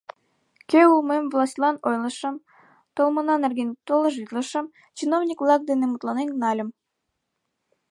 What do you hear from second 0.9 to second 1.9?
улмем властьлан